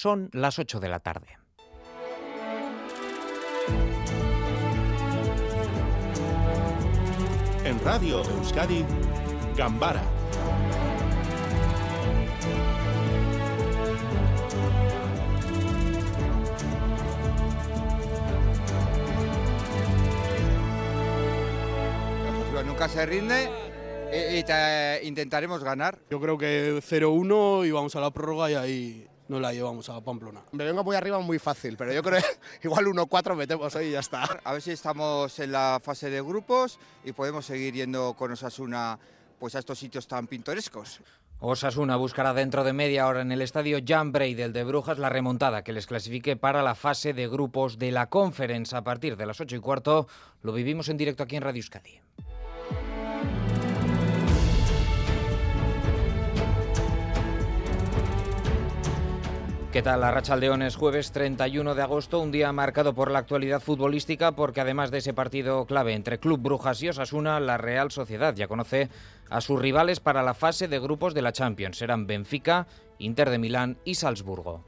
[0.00, 1.26] Son las 8 de la tarde.
[7.64, 8.84] En Radio Euskadi,
[9.56, 10.04] Gambara
[22.64, 23.50] nunca se rinde
[24.12, 25.98] y, intentaremos ganar.
[26.08, 30.00] Yo creo que 0-1 y vamos a la prórroga y ahí no la llevamos a
[30.00, 30.42] Pamplona.
[30.52, 32.28] Me vengo muy arriba muy fácil, pero yo creo que
[32.66, 34.24] igual 1-4 metemos ahí y ya está.
[34.44, 38.98] A ver si estamos en la fase de grupos y podemos seguir yendo con Osasuna
[39.38, 41.00] pues, a estos sitios tan pintorescos.
[41.40, 45.62] Osasuna buscará dentro de media hora en el estadio Jan Breidel de Brujas la remontada
[45.62, 49.40] que les clasifique para la fase de grupos de la Conference a partir de las
[49.40, 50.08] 8 y cuarto.
[50.42, 52.00] Lo vivimos en directo aquí en Radio Euskadi.
[59.72, 60.00] ¿Qué tal?
[60.00, 64.32] La Racha Aldeón es jueves 31 de agosto, un día marcado por la actualidad futbolística,
[64.32, 68.48] porque además de ese partido clave entre Club Brujas y Osasuna, la Real Sociedad ya
[68.48, 68.88] conoce
[69.28, 71.76] a sus rivales para la fase de grupos de la Champions.
[71.76, 72.66] Serán Benfica,
[72.96, 74.64] Inter de Milán y Salzburgo.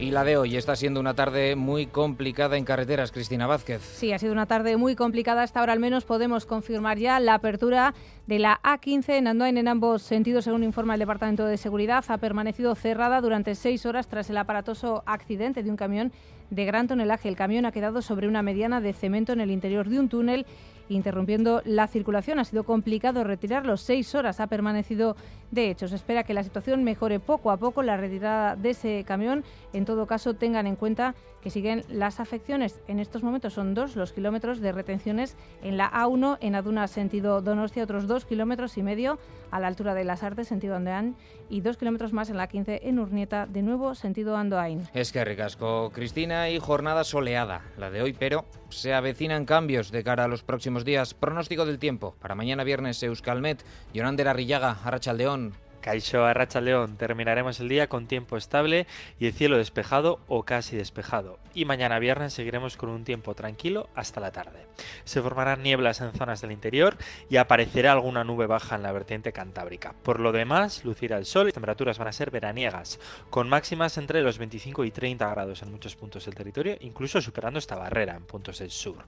[0.00, 3.82] Y la de hoy está siendo una tarde muy complicada en carreteras, Cristina Vázquez.
[3.82, 5.42] Sí, ha sido una tarde muy complicada.
[5.42, 7.94] Hasta ahora al menos podemos confirmar ya la apertura
[8.28, 12.04] de la A15 en Andoain en ambos sentidos, según informa el Departamento de Seguridad.
[12.06, 16.12] Ha permanecido cerrada durante seis horas tras el aparatoso accidente de un camión
[16.50, 17.28] de gran tonelaje.
[17.28, 20.46] El camión ha quedado sobre una mediana de cemento en el interior de un túnel
[20.88, 22.38] interrumpiendo la circulación.
[22.38, 23.76] Ha sido complicado retirarlo.
[23.76, 25.16] Seis horas ha permanecido
[25.50, 25.88] de hecho.
[25.88, 29.44] Se espera que la situación mejore poco a poco la retirada de ese camión.
[29.72, 32.80] En todo caso, tengan en cuenta que siguen las afecciones.
[32.88, 37.40] En estos momentos son dos los kilómetros de retenciones en la A1 en Aduna sentido
[37.40, 39.18] Donostia, otros dos kilómetros y medio
[39.50, 41.16] a la altura de Las Artes sentido Andoain
[41.48, 44.82] y dos kilómetros más en la 15 en Urnieta, de nuevo sentido Andoain.
[44.92, 50.04] Es que ricasco, Cristina, y jornada soleada, la de hoy, pero se avecinan cambios de
[50.04, 51.14] cara a los próximos días.
[51.14, 55.54] Pronóstico del tiempo para mañana viernes Euskalmet, Yonander Arrillaga, Arrachaldeón.
[55.80, 58.86] Caixo Arracha León, terminaremos el día con tiempo estable
[59.18, 61.38] y el cielo despejado o casi despejado.
[61.54, 64.66] Y mañana viernes seguiremos con un tiempo tranquilo hasta la tarde.
[65.04, 66.96] Se formarán nieblas en zonas del interior
[67.30, 69.94] y aparecerá alguna nube baja en la vertiente cantábrica.
[70.02, 72.98] Por lo demás, lucirá el sol y las temperaturas van a ser veraniegas,
[73.30, 77.58] con máximas entre los 25 y 30 grados en muchos puntos del territorio, incluso superando
[77.58, 79.04] esta barrera en puntos del sur.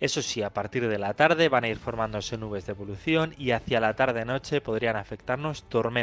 [0.00, 3.52] Eso sí, a partir de la tarde van a ir formándose nubes de evolución y
[3.52, 5.95] hacia la tarde-noche podrían afectarnos tormentas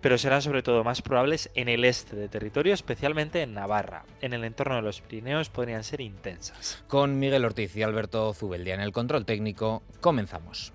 [0.00, 4.04] pero serán sobre todo más probables en el este de territorio, especialmente en Navarra.
[4.20, 6.82] En el entorno de los Pirineos podrían ser intensas.
[6.88, 10.72] Con Miguel Ortiz y Alberto Zubeldia en el control técnico, comenzamos.